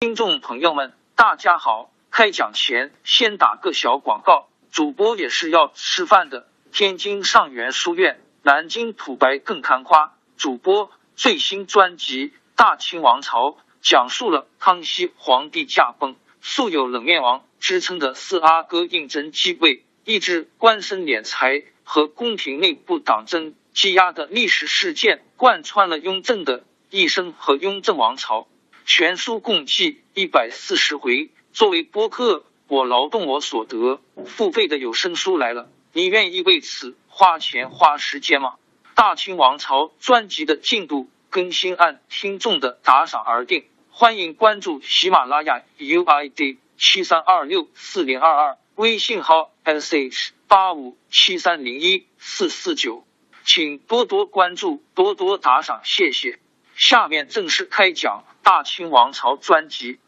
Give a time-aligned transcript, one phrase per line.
[0.00, 1.90] 听众朋友们，大家好！
[2.12, 6.46] 开讲前先打个小广告，主播也是要吃饭的。
[6.70, 10.14] 天津上元书院，南京土白更看花。
[10.36, 13.46] 主播最新专辑《大清王朝》，
[13.82, 28.46] 讲述了康熙皇帝驾崩，素有冷面王之称的四阿哥胤禛继位，抑制官绅敛财和宫廷内部党争积压的历史事件，贯穿了雍正的一生和雍正王朝。
[28.88, 31.28] 全书共计一百四十回。
[31.52, 38.54] 作为播客，我劳动我所得，付费的有声书来了，你愿意为此花钱花时间吗？
[38.94, 53.04] 大清王朝专辑的进度更新按听众的打赏而定，欢迎关注喜马拉雅 UID 七三二六四零二二，微信号 sh 八五七三零一四四九，
[53.44, 56.38] 请多多关注，多多打赏，谢谢。
[56.78, 58.22] 下面正式开讲。
[58.44, 59.98] 大清王朝专辑，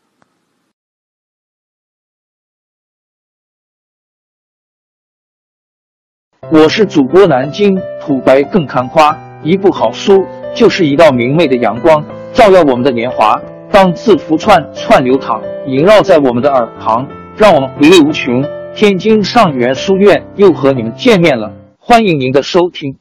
[6.50, 9.18] 我是主播南京土白更看花。
[9.42, 13.42] 一部好书就是一道明媚的阳光，照耀我们的年华。
[13.72, 18.42] 当字符串串流淌，萦绕在我们的耳旁，让我们回味无穷。
[18.74, 22.96] 天津上元书院又和你们见面了，欢迎您的收听。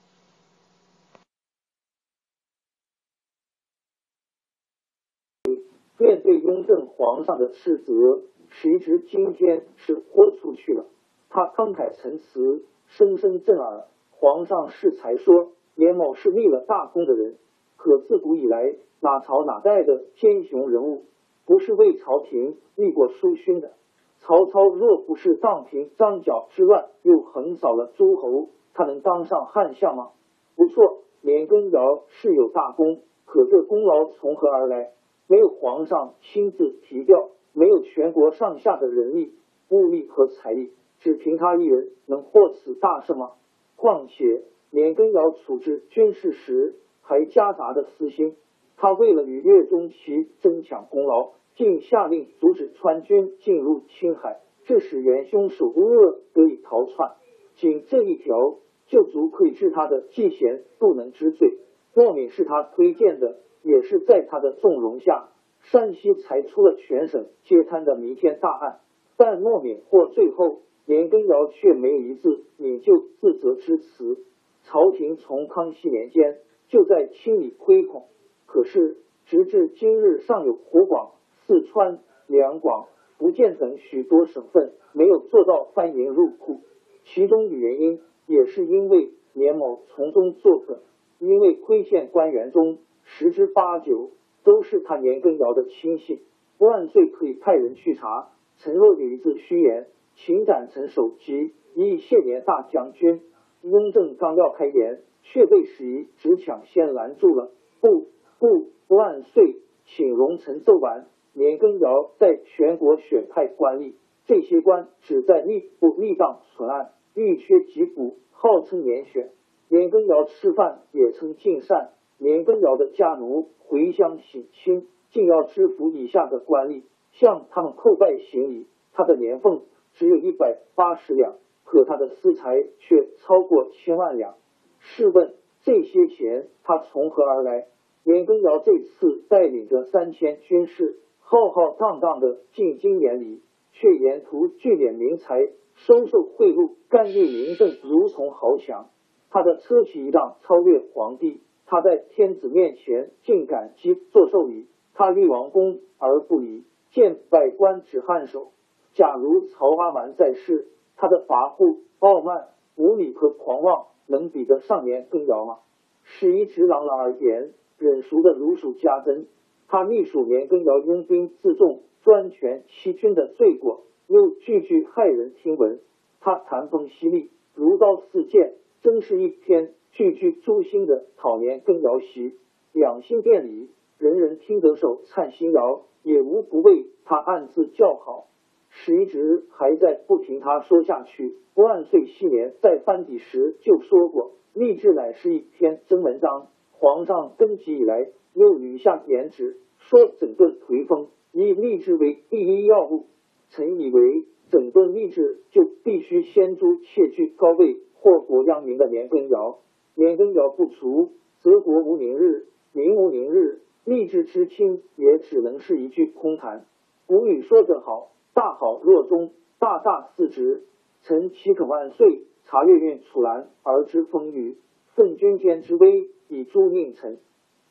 [6.01, 10.85] 面对雍正皇上的斥责，谁知今天是豁出去了。
[11.27, 13.85] 他慷慨陈词，声声震耳。
[14.11, 17.37] 皇上是才说，年某是立了大功的人，
[17.77, 21.05] 可自古以来，哪朝哪代的奸雄人物，
[21.47, 23.71] 不是为朝廷立过书勋的？
[24.19, 30.09] 曹操若不是荡平张角之乱，又横扫了诸侯，他能当上汉相吗？
[30.55, 34.91] 不错，年羹尧是有大功，可这功劳从何而来？
[35.29, 39.35] 没有皇上亲自提调，没有全国上下的人力、
[39.69, 43.33] 物力和财力，只凭他一人能获此大胜吗？
[43.75, 44.41] 况且
[44.71, 46.73] 年羹尧处置军事时
[47.03, 48.37] 还夹杂着私心，
[48.75, 57.11] 他为了与岳钟琪争抢功劳，竟下令阻止川军进入青海，致使元凶手乌恶得以逃窜。
[57.57, 58.57] 仅这一条
[58.87, 61.59] 就足可以治他的嫉贤不能之罪。
[61.93, 63.37] 莫敏是他推荐的。
[63.61, 65.29] 也是在他的纵容下，
[65.61, 68.79] 山西才出了全省皆贪的弥天大案。
[69.17, 74.23] 但莫敏或最后，年羹尧却没有一字引咎自责之词。
[74.63, 78.05] 朝廷从康熙年间就在清理亏空，
[78.45, 81.11] 可是直至今日，尚有湖广、
[81.45, 82.87] 四川、两广、
[83.17, 86.61] 福建等许多省份没有做到翻银入库。
[87.03, 90.79] 其中的原因，也是因为年某从中作梗，
[91.19, 92.77] 因为亏欠官员中。
[93.17, 94.11] 十之八九
[94.43, 96.21] 都是他年羹尧的亲信，
[96.59, 98.29] 万岁可以派人去查。
[98.57, 103.21] 陈若有一字虚言，请斩臣首级，一谢年大将军。
[103.61, 107.51] 雍正刚要开言，却被史仪直抢先拦住了。
[107.81, 109.55] 不不，万岁，
[109.85, 111.07] 请容臣奏完。
[111.33, 113.93] 年羹尧在全国选派官吏，
[114.25, 119.31] 这些官只在吏部立档存案，欲缺即补，号称年选。
[119.67, 121.91] 年羹尧吃饭也称进膳。
[122.21, 128.67] 年羹尧的家奴回乡省亲，竟要支付以下的官吏，向他们叩拜行礼。
[128.91, 129.63] 他的年俸
[129.93, 134.35] 只有一百八十两，可他的私财却超过千万两。
[134.79, 137.67] 试问这些钱他从何而来？
[138.03, 143.41] 年羹尧这次带领着三千军士，浩浩荡荡的进京典礼，
[143.71, 148.89] 却沿途聚敛民财，收受贿赂，干预民政，如从豪强。
[149.29, 151.41] 他的车骑一辆超越皇帝。
[151.71, 154.65] 他在天子面前竟感激做授礼，
[154.95, 158.53] 他立王公而不礼，见百官只颔首。
[158.95, 165.59] 假如曹阿瞒在世，他的跋扈、傲慢、无礼和狂妄，能比得上年羹尧吗？
[166.01, 169.27] 史一直朗朗而言，忍熟的如数家珍。
[169.67, 175.79] 他隶属年羹尧拥兵自重、专权欺君的罪过，又句句骇人听闻。
[176.19, 179.75] 他谈风犀利，如刀似剑，真是一篇。
[179.91, 182.33] 句句诛心的讨年羹尧檄，
[182.73, 188.27] 两心殿里人人听得手颤心摇，也无不为他暗自叫好。
[188.69, 191.35] 史一直还在不停他说下去。
[191.55, 196.47] 万岁昔年在翻底时就说过，励志乃是一篇真文章。
[196.71, 203.07] 皇上登基以来，又屡下言旨，说整顿颓风，以励志为第一要务。
[203.49, 209.59] 臣以为，整顿励志就必须先诛窃据高位祸国殃民的年羹尧。
[209.99, 211.11] 年羹尧不除，
[211.41, 216.65] 则国无宁日，民无宁日，吏治之亲也只能是一句空谈。
[217.05, 220.63] 古语说得好：“大好若中，大大四直。”
[221.03, 222.23] 臣岂可万岁？
[222.45, 224.57] 察月运楚兰而知风雨，
[224.95, 227.19] 奉君天之威以诛佞臣。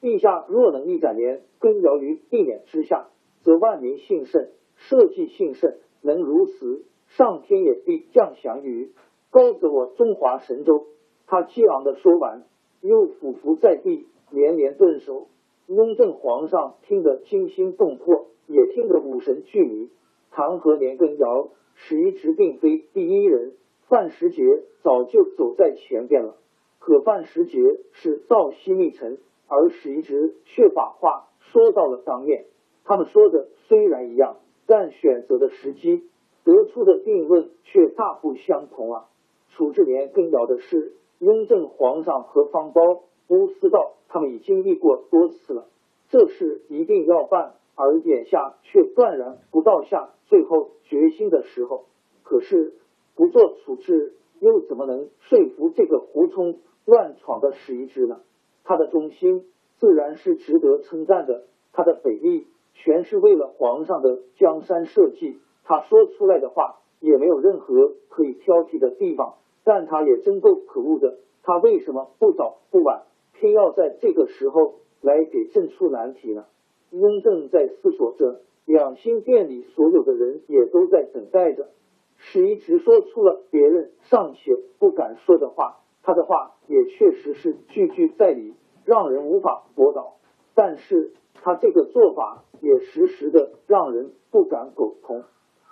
[0.03, 3.09] 陛下若能一展年根尧于地冕之下，
[3.41, 5.79] 则万民幸甚，社稷幸甚。
[6.03, 8.93] 能如此，上天也必降祥于
[9.31, 10.89] 高则我中华神州。
[11.31, 12.45] 他激昂的说完，
[12.81, 15.27] 又俯伏在地，连连顿首。
[15.67, 19.91] 雍正皇上听得惊心动魄，也听得五神俱迷。
[20.31, 23.53] 弹劾年羹尧，史一直并非第一人。
[23.89, 24.43] 范时杰
[24.83, 26.37] 早就走在前边了，
[26.79, 27.59] 可范时杰
[27.93, 32.47] 是造西密臣，而史一直却把话说到了当面。
[32.85, 36.05] 他们说的虽然一样，但选择的时机、
[36.45, 39.05] 得出的定论却大不相同啊！
[39.51, 45.67] 处置年羹尧的事，雍正皇上和方苞、乌思道他们已经议过多次了，
[46.09, 51.85] 这事一定要办，而眼下却断然不到下最后决心的时候。
[52.23, 52.75] 可是。
[53.19, 58.21] 不做处置，又怎么能说服这个胡冲乱闯的史一之呢？
[58.63, 59.45] 他的忠心
[59.81, 65.41] 自然是值得称赞的，他的北力全是为了皇上的江山社稷。
[65.65, 69.35] 他说出来的话也没有任何可以挑剔的地方，
[69.69, 71.19] 但他也真够可恶的。
[71.43, 73.03] 他为什么不早不晚，
[73.35, 76.47] 偏要在这个时候来给朕出难题呢？
[76.91, 81.69] 雍正在思索着，养心殿里所有的人也都在等待着。
[82.17, 88.55] 史一直说出了别人尚且不敢说的话，他的话也确实是句句在理，
[88.87, 90.15] 让人无法驳倒。
[90.55, 95.25] 但是他这个做法也时时的让人不敢苟同，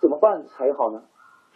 [0.02, 1.04] 怎么办才好呢？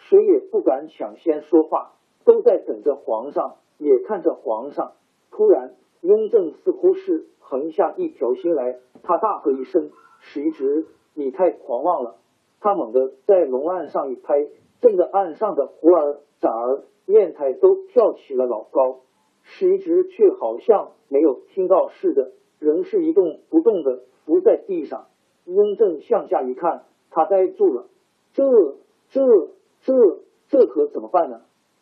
[0.09, 1.93] 谁也不敢抢先说话，
[2.31, 4.93] 都在等着皇上，也看着皇上。
[5.33, 9.91] 突然，雍正似乎是横下一条心来，他大喝一声
[10.23, 12.15] ：“史一直，你太狂妄了！”
[12.63, 14.47] 他猛地在龙案上一拍。
[14.81, 19.01] 震得岸上的胡儿、展儿、砚台都跳起了老高，
[19.43, 22.31] 史一直却好像没有听到似的，
[22.61, 25.09] 仍是一动不动的伏在地上。
[25.47, 27.89] 雍正向下一看，他呆住了。
[28.33, 28.45] 这、
[29.11, 29.21] 这、
[29.83, 29.93] 这、
[30.49, 31.41] 这可怎么办呢？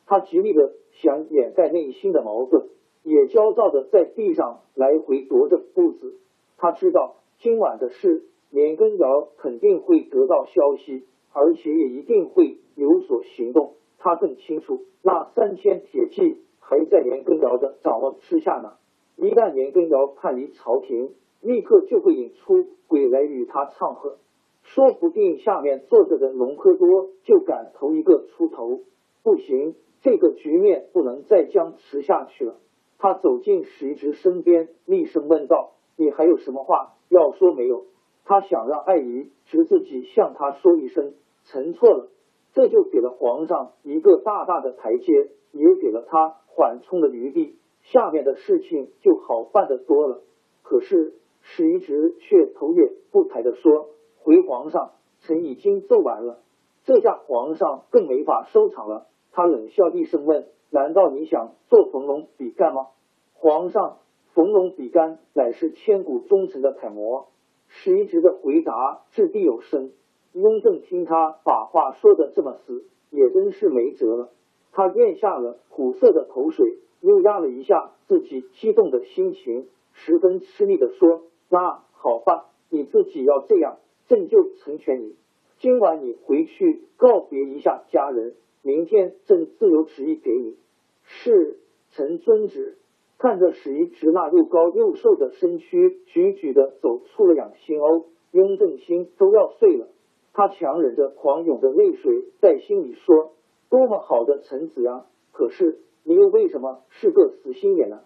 [0.08, 2.66] 他极力的想掩盖内心的矛盾，
[3.02, 6.18] 也焦躁的在地上来回踱着步子。
[6.56, 11.04] 他知道今晚的事，年羹尧肯定会得到消息。
[11.30, 13.74] 而且也一定会有所行动。
[13.98, 18.72] 他更清楚，那三千铁骑还在年羹尧的掌握之下呢。
[19.16, 21.10] 一旦年羹尧叛离朝廷，
[21.42, 24.16] 立刻就会引出鬼来与他唱和，
[24.62, 28.80] 说不定下面坐着的隆科多就敢头一个出头。
[29.22, 32.56] 不行，这个局面不能再僵持下去了。
[32.98, 37.86] 他走进史一直身边，厉声问道：“你还有什么话要说没有？”
[38.24, 41.14] 他想让爱姨直自己向他说一声。
[41.44, 42.08] 臣错了，
[42.52, 50.20] 这就给了皇上一个大大的台阶，也给了他缓冲的余地，下面的事情就好办得多了。
[50.62, 53.88] 可是史一直却头也不抬的说
[54.20, 54.90] ：“回皇上，
[55.20, 56.40] 臣已经奏完了。”
[56.84, 59.06] 这下皇上更没法收场了。
[59.32, 62.88] 他冷笑一声问：“难道你想做冯龙比干吗？”
[63.34, 63.98] 皇上，
[64.34, 67.28] 冯龙比干乃是千古忠臣的楷模。
[67.68, 69.92] 史一直的回答掷地有声。
[70.32, 74.30] 雍正听他把话说的这么死，也真是没辙了。
[74.72, 85.16] 他咽下了苦涩的口水，又压了一下自己激动的心情，十分吃力的说：“那好吧，你自己要这样，朕就成全你。
[85.58, 88.34] 今晚你回去告别一下家人，
[88.68, 90.58] 明天朕自有旨意给你。”
[91.02, 91.56] 是，
[91.92, 92.76] 臣遵旨。
[93.16, 99.88] 看着史一直那又高又瘦的身躯，举举的走出了养心鸥，雍正心都要碎了。
[100.34, 103.32] 他强忍着狂涌的泪水，在心里说
[103.70, 105.06] ：“多么好的臣子啊！
[105.32, 108.00] 可是你又为什么是个死心眼呢？”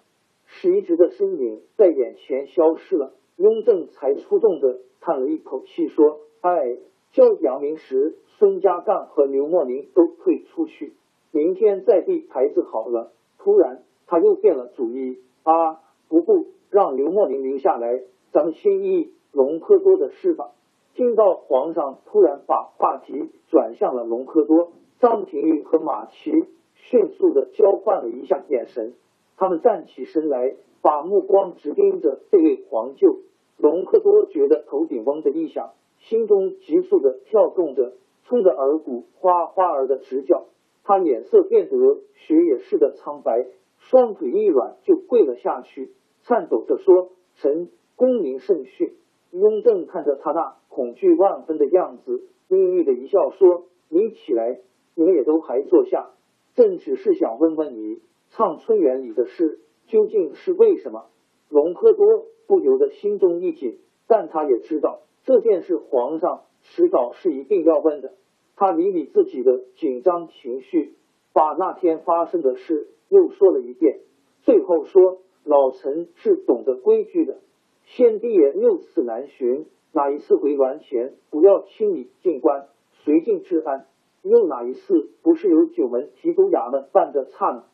[0.47, 6.79] 史一直的身影在眼前消失了，雍正才出动的叹了一口气说：“哎，
[7.11, 10.95] 叫杨明时、孙家淦和刘墨宁都退出去，
[11.31, 15.79] 明天再立牌子好了。”突然他又变了主意啊！
[16.09, 20.51] 不不，让刘墨宁留下来，咱们先议隆科多的事吧。
[20.97, 26.33] 听到皇上突然把话题转向了隆科多，张廷玉和马齐
[26.75, 28.95] 迅速的交换了一下眼神，
[29.37, 33.21] 他们站起身来，把目光直盯着这位皇舅。
[33.57, 35.71] 隆科多觉得头顶嗡的一响，
[36.01, 37.93] 心中急速的跳动着，
[38.33, 40.47] 冲着耳骨哗哗儿的直叫。
[40.85, 41.77] 他脸色变得
[42.15, 43.47] 雪也似的苍白，
[43.77, 48.95] 双腿一软就跪了下去，颤抖着说：“臣功名甚逊。”
[49.33, 54.61] 雍正看着他那恐惧万分的样子，阴郁的一笑说：“你起来，
[54.95, 56.09] 你也都还坐下。
[56.55, 61.05] 朕只是想问问你，唱春园里的事究竟是为什么？”
[61.51, 68.15] 隆科多不由得心中一紧，但他也知道这件事皇上迟早是一定要问的。
[68.63, 70.95] 他理理自己的紧张情绪，
[71.33, 73.99] 把那天发生的事又说了一遍，
[74.43, 77.39] 最后说：“老臣是懂得规矩的。”
[77.83, 82.69] 先帝爷六次南巡，哪一次回銮前不要清理禁官，
[83.05, 83.87] 绥靖治安？
[84.23, 87.65] 又哪一次不是由九门提督衙门办的差呢？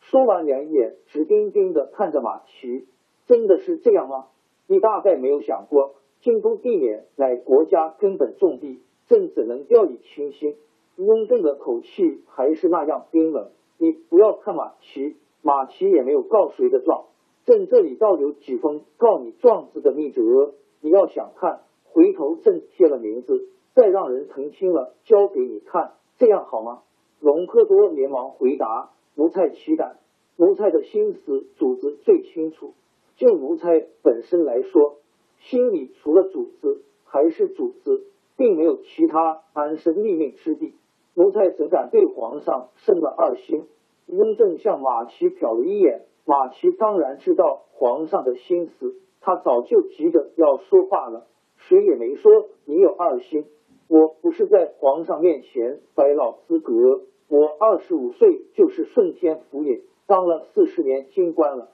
[0.00, 2.86] 说完，两眼直盯盯的看着马齐，
[3.24, 4.26] 真的是这样吗？
[4.66, 10.56] 你大概没有想过，京都地免乃国家根本重地，朕怎能掉以轻心？
[10.96, 13.50] 雍正的口气还是那样冰冷。
[13.78, 17.06] 你不要看马奇，马奇也没有告谁的状。
[17.44, 26.82] 朕这里倒有几封告你状子的密折，你要想看，回头朕贴了名字，再让人澄清了，交给你看，这样好吗？
[27.20, 29.98] 隆科多连忙回答：“奴才岂敢？
[30.36, 32.74] 奴才的心思，主子最清楚。
[33.16, 34.96] 就奴才本身来说，
[35.38, 38.04] 心里除了主子，还是主子，
[38.36, 40.74] 并没有其他安身立命之地。
[41.14, 43.64] 奴才怎敢对皇上生了二心？”
[44.06, 46.02] 雍正向马齐瞟了一眼。
[46.26, 51.26] 马齐当然知道皇上的心思，他早就急着要说话了。
[51.56, 53.44] 谁也没说你有二心，
[53.88, 57.02] 我不是在皇上面前摆老资格。
[57.28, 61.68] 我二十五岁就是顺天府尹，当了四十年京官了。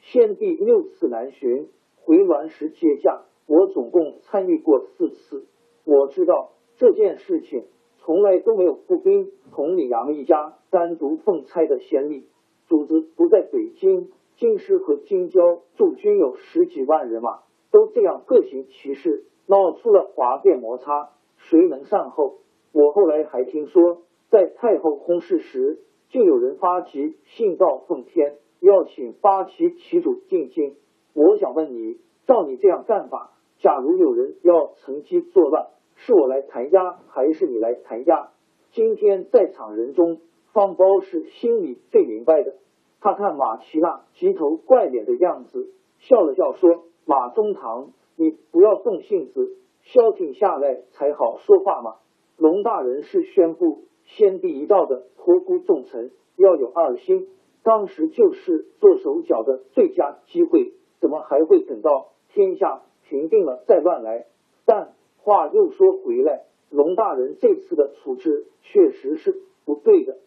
[0.00, 1.68] 先帝六次南巡，
[2.02, 5.46] 回銮时接驾，我总共参与过四次。
[5.86, 7.64] 我知道这件事情
[7.98, 12.26] 从来都没有步兵同李阳一家单独奉差的先例。
[12.66, 22.38] 主子不在北京，京师和京郊驻军有十几万人马，都这样各行其事，闹出了哗变摩擦，谁能善后？
[22.72, 25.78] 我后来还听说，在太后薨逝时，
[26.08, 30.74] 就有人发起信道奉天，要请八旗旗主进京。
[31.14, 38.30] 我想问你，照你这样干法，假如有人要乘机作乱，是我来弹压，还是你来弹压？
[38.70, 40.20] 今天在场人中。
[40.52, 42.54] 方包是心里最明白的。
[43.02, 51.96] 他看马奇娜急头怪脸的样子，笑了笑说：“马中堂，你不要动性子，消停下来才好说话嘛。
[52.38, 57.28] 龙大人是宣布先帝一道的托孤重臣，要有二心，
[57.62, 60.72] 当时就是做手脚的最佳机会，
[61.02, 64.24] 怎么还会等到天下平定了再乱来？
[64.64, 64.94] 但
[65.26, 70.18] 话又说回来，龙大人这次的处置确实是不对的。”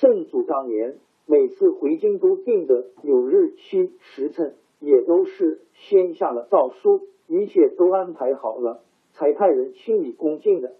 [0.00, 8.80] 圣祖当年每次回京都定的有日期时辰，也都是先下了诏书，一切都安排好了，
[9.12, 10.72] 才派人清理宫禁的。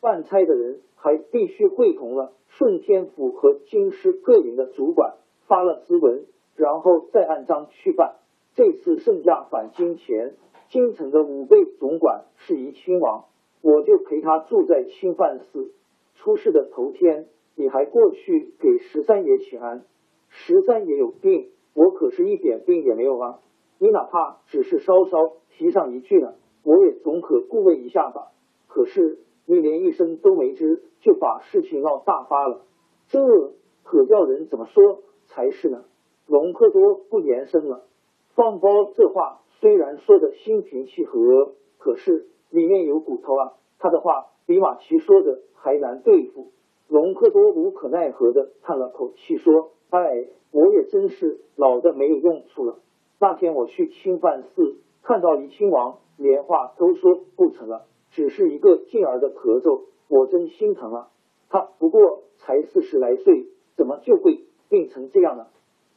[0.00, 6.24] 办差的人还必须会同了顺天府和京师各营的主管，发了咨文，
[6.56, 8.16] 然后再按章去办。
[8.54, 10.36] 这次圣驾返京前，
[10.70, 13.26] 京城的武备总管是怡亲王，
[13.60, 15.72] 我就陪他住在清范寺。
[16.14, 17.26] 出事的头天。
[17.56, 19.84] 你还过去给十三爷请安，
[20.28, 23.40] 十三爷有病，我可是一点病也没有啊！
[23.78, 28.28] 你哪怕只是稍稍提上一句呢，我也总可顾问一下吧。
[28.66, 32.62] 可是你连一声都没吱，就把事情闹大发了，
[33.08, 33.20] 这
[33.82, 35.84] 可叫人怎么说才是呢？
[36.26, 37.84] 隆科多不言声了。
[38.34, 43.52] 放包这话虽然说的心平气和，可是里面有骨头啊！
[43.78, 46.52] 他的话比马奇说的还难对付。
[46.88, 52.78] 隆科多无可奈何的叹了口气，说：“哎，我也真是老的没有用处了。
[53.20, 61.08] 那天我去清范寺，看到怡亲王连话都说不成了，只是一个劲儿的咳嗽，我真心疼啊。
[61.50, 65.46] 他不过才四十来岁，怎么就会病成这样呢？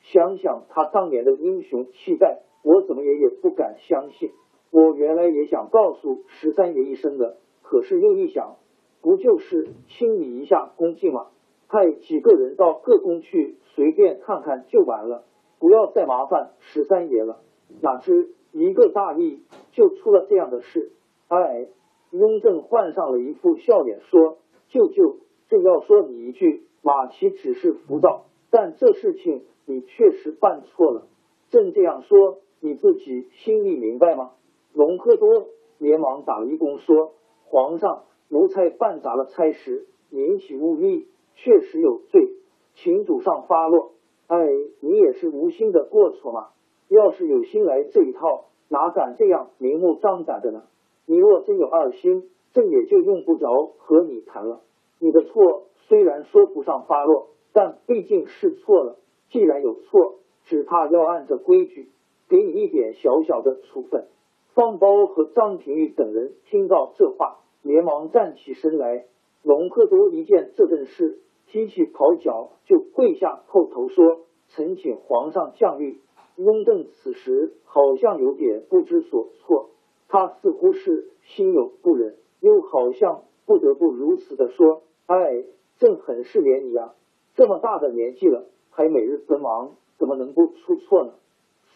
[0.01, 4.32] 想想他当年的英雄气概，我怎么也也不敢相信。
[4.72, 8.55] 我原来也想告诉十三爷一声的，可是又一想。”
[9.03, 11.27] 不就是清理一下宫禁吗？
[11.67, 15.25] 派几个人到各宫去随便看看就完了，
[15.60, 17.41] 不要再麻烦十三爷了。
[17.82, 19.41] 哪知一个大意
[19.74, 20.93] 就出了这样的事。
[21.27, 21.67] 哎，
[22.12, 24.38] 雍正换上了一副笑脸说
[24.72, 25.17] ：“舅舅，
[25.50, 31.08] 正要说你一句，马齐只是浮躁，但这事情你确实办错了。
[31.50, 34.32] 朕这样说，你自己心里明白吗？”
[34.74, 37.12] 隆科多连忙打了一躬说
[37.46, 42.29] ：“皇上。”奴才办砸了差事，引起误意，确实有罪，
[42.74, 43.91] 请主上发落。
[44.25, 44.48] 哎，
[44.79, 46.48] 你也是无心的过错嘛！
[46.88, 50.63] 要是有心来这一套，哪敢这样明目张胆的呢？
[51.05, 54.62] 你若真有二心，朕也就用不着和你谈了。
[55.00, 58.98] 你的错虽然说不上发落，但毕竟是错了。
[59.29, 60.15] 既然有错，
[60.46, 61.89] 只怕要按着规矩
[62.34, 64.08] 给你一点小小的处分。
[64.56, 69.06] 方包和张廷玉等人听到这话，连忙站起身来。
[69.44, 75.98] 隆科多一见这阵势，提起袍角就跪下叩头说：“臣请皇上降谕。”
[76.36, 79.70] 雍正此时好像有点不知所措，
[80.08, 85.44] 他似乎是心有不忍，又好像不得不如此的说：“哎，
[85.78, 86.96] 朕很是怜你啊，
[87.36, 91.13] 这么大的年纪了，还每日奔忙，怎么能不出错呢？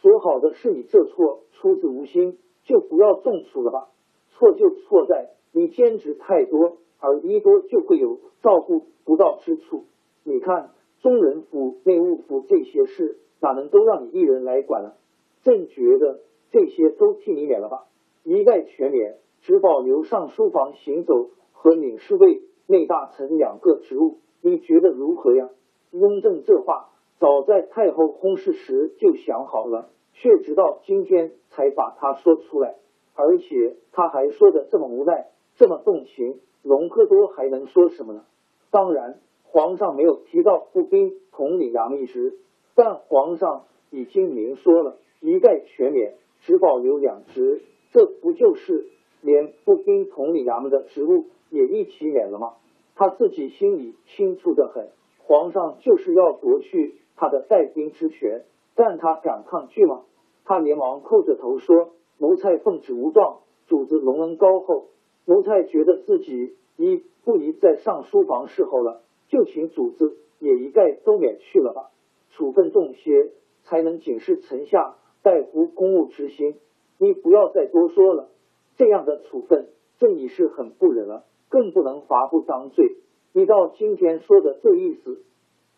[0.01, 3.89] 说好的是你这错出自无心，就不要重处了吧。
[4.29, 9.85] 错就错在你兼职太多，而一多就会有照顾不到之处。
[10.23, 14.97] 你看中人府、内务府这些事。”哪能都让你一人来管了？
[15.43, 17.85] 朕觉得这些都替你免了吧，
[18.23, 25.51] 一概全免，只保留上书房行走和领侍卫、内大臣两个职务，你觉得如何呀？
[25.91, 32.75] 雍正这话早在太后薨逝时就想好了，却直到今天才把他说出来，
[33.15, 38.23] 而且他还说的这么无奈，这么动情，隆科多还能说什么呢？
[38.69, 42.37] 当然，皇上没有提到步兵统领衙门一职。
[42.75, 48.85] 但皇上已经明说了，一概全免，只保留两职，这不就是
[49.21, 52.53] 连步兵统领衙门的职务也一起免了吗？
[52.93, 54.89] 他自己心里清楚的很，
[55.23, 58.45] 皇上就是要夺去他的带兵之权，
[58.75, 60.03] 但他敢抗拒吗？
[60.45, 64.85] 他连忙叩着头说：“奴才奉旨无状，主子隆恩高厚，
[65.25, 71.89] 奴才觉得自己一不宜再上书房侍候了，就请主子也一概都免去了吧。”
[72.31, 73.31] 处分重些，
[73.63, 76.55] 才能警示臣下代服公务之心。
[76.99, 78.29] 你不要再多说了，
[78.75, 82.95] 这样的处分，朕已是很不忍了，更不能罚不当罪。
[83.33, 85.23] 你到今天说的这意思，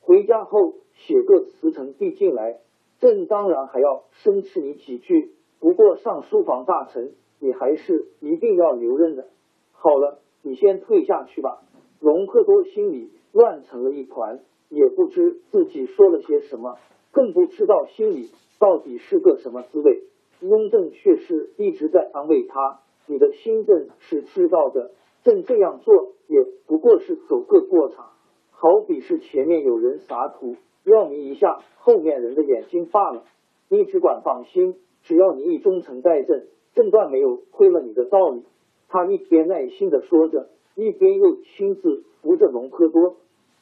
[0.02, 2.60] 回家后写个辞呈递进来，
[3.00, 5.32] 朕当然还要申斥你几句。
[5.60, 9.28] 不过上书房大臣，你还是一定要留任的。
[9.74, 11.62] 好了，你先退下去吧。
[12.00, 14.40] 隆科多心里乱成了一团。
[14.72, 16.78] 也不知自己说了些什么，
[17.12, 20.04] 更不知道心里到底是个什么滋味。
[20.42, 24.92] 雍正却是一直在安慰他：“你的心朕是知道的，
[25.24, 28.12] 朕这样做也不过是走个过场，
[28.52, 33.24] 好比是前面有人撒土，要迷一下后面人的眼睛罢了。
[33.70, 38.44] 你只管放心，只要你一忠诚待朕，朕断没有亏了你的道理。”
[38.88, 43.18] 他一边耐心的说着，一边又亲自扶着隆科多。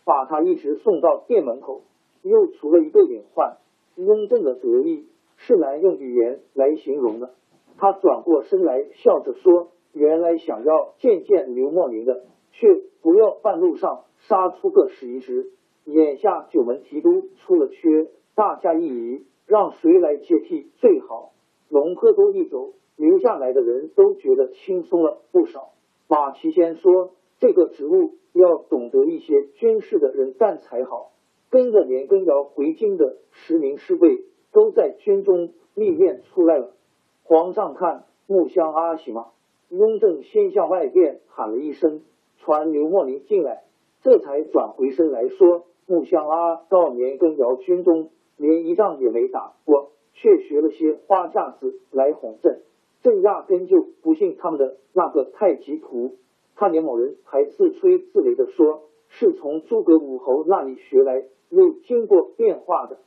[0.05, 1.81] 把他一直送到店门口，
[2.21, 3.57] 又除了一个隐患。
[3.97, 7.31] 雍正的得意是难用语言来形容的。
[7.77, 15.51] 他转过身来，笑着说：“原来想要见见刘墨林的，却不要半路上杀出个十一只。
[15.87, 21.31] 眼下九门提督出了缺，大家一疑，让谁来接替最好？”
[21.69, 25.73] 隆科多一走，留下来的人都觉得轻松了不少。
[26.07, 31.11] 马齐先说：“这个职务。”要懂得一些军事的人干才好。
[31.49, 36.75] 跟着年羹尧回京的十名侍卫都在军中历练出来了。
[37.23, 39.29] 皇上看木香阿喜吗？
[39.69, 42.03] 雍正先向外边喊了一声，
[42.37, 43.63] 传刘墨林进来，
[44.03, 52.61] 这才转回身来说：木香阿到年羹尧军中，连一仗也没打过，却学了些花架子来哄朕。
[53.01, 56.17] 朕压根就不信他们的那个太极图。
[56.55, 62.97] 他连某人还自吹自擂的说，是从诸葛武侯那里学来，又经过变化的，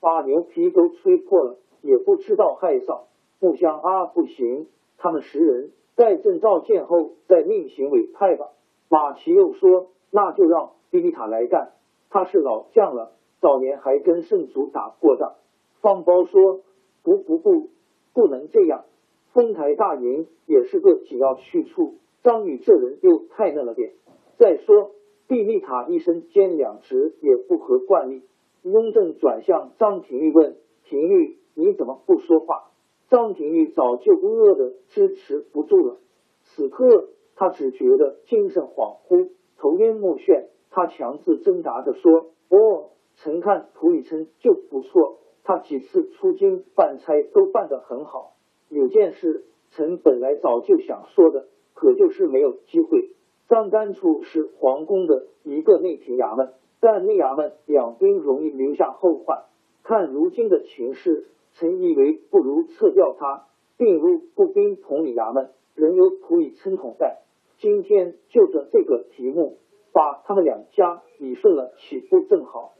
[0.00, 3.02] 把牛皮都吹破了，也不知道害臊。
[3.38, 4.66] 木香阿不行，
[4.98, 8.48] 他们十人待朕召见后再另行委派吧。
[8.88, 11.72] 马齐又说，那就让比利塔来干，
[12.10, 15.34] 他是老将了，早年还跟圣祖打过仗。
[15.80, 16.62] 方苞说，
[17.02, 17.68] 不不不，
[18.14, 18.84] 不能这样，
[19.32, 21.94] 丰台大营也是个紧要去处。
[22.22, 23.92] 张宇这人又太嫩了点。
[24.38, 24.90] 再说，
[25.28, 28.22] 毕丽塔一身兼两职也不合惯例。
[28.62, 32.70] 雍正转向张廷玉问：“廷玉，你怎么不说话？”
[33.08, 35.98] 张廷玉早就饿得支持不住了，
[36.42, 40.46] 此刻他只觉得精神恍惚，头晕目眩。
[40.76, 48.34] 他强自挣扎着说：“哦，臣看涂以琛就不错，他几次出京办差都办得很好。
[48.68, 53.10] 有件事，臣本来早就想说的。”可就是没有机会。
[53.48, 59.44] 张干处是皇宫的一个内廷衙门，但内衙门养兵容易留下后患。
[59.82, 63.46] 看如今的情势，臣以为不如撤掉他，
[63.78, 67.22] 并入步兵统领衙门，仍有土以琛统带。
[67.58, 69.58] 今天就着这个题目，
[69.96, 72.74] 把他们两家理顺了，岂不正好？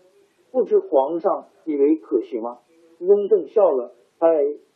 [0.53, 2.59] 不知皇上以为可行吗？
[2.99, 4.29] 雍正笑了，哎，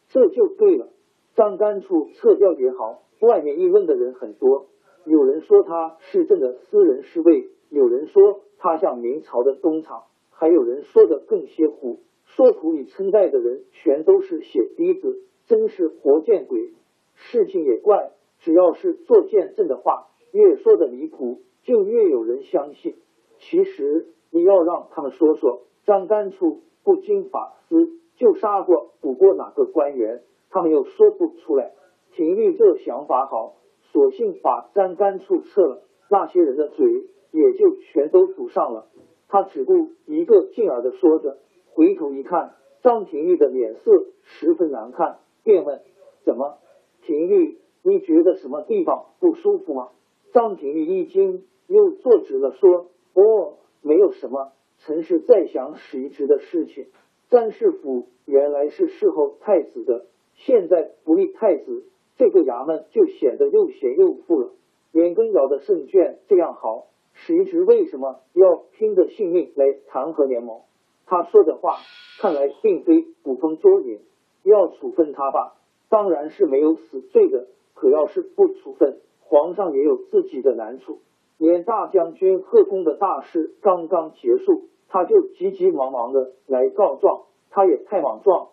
[0.09, 0.89] 这就对了。
[1.35, 4.69] 张干处撤掉也好，外面议论的人很多。
[5.05, 16.73] 有人说他是朕的私人侍卫，有人说他像明朝的东厂，还有人说的更邪乎，说土里称代的人全都是血滴子，真是活见鬼。
[17.13, 22.97] 事情也怪，只要是做见证的话，越说的离谱，就越有人相信。
[23.39, 31.73] 其实你要让他们说说，张干处不经法司就杀过、捕过哪个官员，他们又说不出来。
[32.17, 33.55] 廷玉这想法好。
[33.93, 36.87] 索性把张干处撤了，那些人的嘴
[37.33, 38.87] 也就全都堵上了。
[39.27, 41.39] 他只顾一个劲儿的说着，
[41.73, 45.81] 回头一看，张廷玉的脸色十分难看，便问
[46.25, 46.59] ：“怎么，
[47.03, 49.89] 廷玉，你觉得什么地方不舒服吗？”
[50.33, 56.89] 张廷玉一惊，又坐直了，说：“哦，没有什么，臣是在想史一直的事情。
[57.29, 61.85] 詹事府原来是侍候太子的，现在不立太子。”
[62.19, 64.51] 这个衙门就显得又闲又富了。
[64.93, 70.63] 年羹尧的胜券这样好，史一直为什么要拼着性命来弹劾联盟？
[71.07, 71.77] 他说的话
[72.21, 74.01] 看来并非捕风捉影。
[74.43, 75.55] 要处分他吧，
[75.89, 77.47] 当然是没有死罪的。
[77.75, 80.99] 可要是不处分，皇上也有自己的难处。
[81.41, 88.49] 连大将军贺公的大事刚刚结束，他就急急忙忙的来告状，他也太莽撞。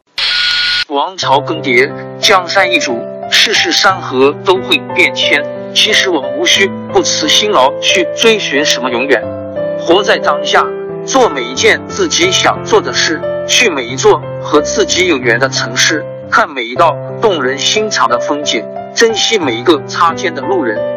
[0.88, 2.94] 王朝更迭，江山易主。
[3.30, 5.44] 世事山河都会变迁，
[5.76, 9.22] 其实我们无需不辞辛劳去追寻什么永远，
[9.78, 10.66] 活在当下，
[11.06, 13.20] 做每一件自己想做的事，
[13.50, 18.64] 去每一座和自己有缘的城市，看每一道动人心肠的风景，
[18.96, 20.97] 珍惜每一个擦肩的路人。